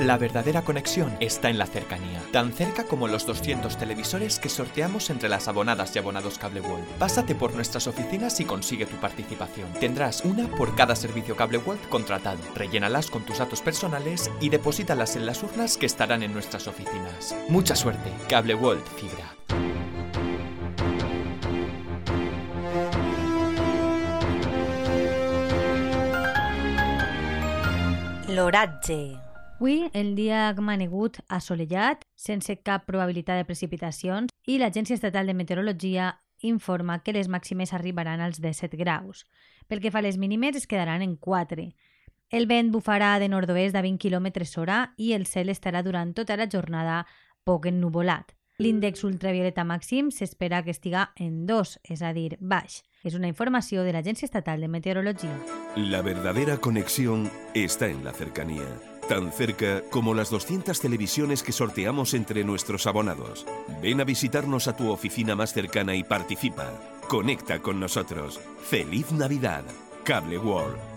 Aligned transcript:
La 0.00 0.16
verdadera 0.16 0.62
conexión 0.62 1.14
está 1.20 1.50
en 1.50 1.58
la 1.58 1.66
cercanía, 1.66 2.22
tan 2.32 2.54
cerca 2.54 2.84
como 2.84 3.06
los 3.06 3.26
200 3.26 3.76
televisores 3.76 4.38
que 4.38 4.48
sorteamos 4.48 5.10
entre 5.10 5.28
las 5.28 5.46
abonadas 5.46 5.94
y 5.94 5.98
abonados 5.98 6.38
Cable 6.38 6.62
World. 6.62 6.86
Pásate 6.98 7.34
por 7.34 7.54
nuestras 7.54 7.86
oficinas 7.86 8.40
y 8.40 8.46
consigue 8.46 8.86
tu 8.86 8.96
participación. 8.96 9.70
Tendrás 9.74 10.24
una 10.24 10.48
por 10.48 10.74
cada 10.74 10.96
servicio 10.96 11.36
Cable 11.36 11.58
World 11.58 11.86
contratado. 11.90 12.38
Rellénalas 12.54 13.10
con 13.10 13.26
tus 13.26 13.40
datos 13.40 13.60
personales 13.60 14.30
y 14.40 14.48
deposítalas 14.48 15.16
en 15.16 15.26
las 15.26 15.42
urnas 15.42 15.76
que 15.76 15.84
estarán 15.84 16.22
en 16.22 16.32
nuestras 16.32 16.66
oficinas. 16.66 17.36
Mucha 17.50 17.76
suerte, 17.76 18.10
Cable 18.26 18.54
World 18.54 18.86
Fibra. 18.96 19.36
L'oratge. 28.28 29.29
Avui 29.60 29.90
el 29.92 30.14
dia 30.16 30.48
ha 30.48 30.54
manegut 30.56 31.18
assolellat, 31.28 32.06
sense 32.16 32.54
cap 32.64 32.86
probabilitat 32.88 33.36
de 33.36 33.44
precipitacions, 33.44 34.32
i 34.48 34.56
l'Agència 34.56 34.96
Estatal 34.96 35.28
de 35.28 35.34
Meteorologia 35.36 36.14
informa 36.40 37.02
que 37.04 37.12
les 37.12 37.28
màximes 37.28 37.74
arribaran 37.76 38.22
als 38.24 38.40
17 38.40 38.78
graus. 38.80 39.26
Pel 39.68 39.82
que 39.84 39.90
fa 39.92 40.00
a 40.00 40.06
les 40.06 40.16
mínimes, 40.16 40.56
es 40.56 40.64
quedaran 40.66 41.04
en 41.04 41.18
4. 41.20 41.66
El 42.30 42.48
vent 42.48 42.70
bufarà 42.72 43.18
de 43.20 43.28
nord-oest 43.28 43.76
a 43.76 43.82
20 43.84 44.00
km 44.00 44.30
hora 44.56 44.94
i 44.96 45.12
el 45.12 45.26
cel 45.28 45.52
estarà 45.52 45.82
durant 45.84 46.14
tota 46.16 46.38
la 46.40 46.48
jornada 46.48 47.02
poc 47.44 47.68
ennuvolat. 47.68 48.32
L'índex 48.56 49.04
ultravioleta 49.04 49.66
màxim 49.68 50.08
s'espera 50.08 50.62
que 50.64 50.72
estiga 50.72 51.10
en 51.16 51.44
2, 51.44 51.80
és 51.84 52.00
a 52.00 52.14
dir, 52.16 52.38
baix. 52.40 52.80
És 53.04 53.12
una 53.12 53.28
informació 53.28 53.84
de 53.84 53.92
l'Agència 53.92 54.24
Estatal 54.24 54.64
de 54.64 54.72
Meteorologia. 54.72 55.36
La 55.76 56.00
verdadera 56.00 56.56
conexión 56.56 57.28
está 57.52 57.88
en 57.88 58.04
la 58.04 58.12
cercanía. 58.12 58.99
Tan 59.10 59.32
cerca 59.32 59.82
como 59.90 60.14
las 60.14 60.30
200 60.30 60.78
televisiones 60.78 61.42
que 61.42 61.50
sorteamos 61.50 62.14
entre 62.14 62.44
nuestros 62.44 62.86
abonados. 62.86 63.44
Ven 63.82 64.00
a 64.00 64.04
visitarnos 64.04 64.68
a 64.68 64.76
tu 64.76 64.88
oficina 64.88 65.34
más 65.34 65.52
cercana 65.52 65.96
y 65.96 66.04
participa. 66.04 66.70
Conecta 67.08 67.58
con 67.58 67.80
nosotros. 67.80 68.38
¡Feliz 68.62 69.10
Navidad! 69.10 69.64
Cable 70.04 70.38
World. 70.38 70.89